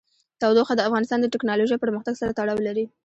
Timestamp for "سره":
2.21-2.35